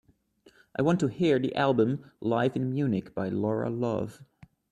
[0.75, 4.23] I want to hear the album Live In Munich by Laura Love.